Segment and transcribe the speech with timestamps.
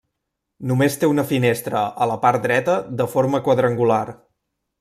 [0.71, 4.05] Només té una finestra a la part dreta de forma quadrangular.